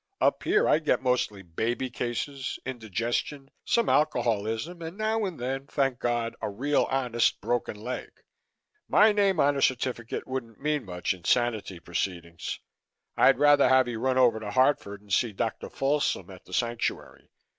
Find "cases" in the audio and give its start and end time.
1.91-2.57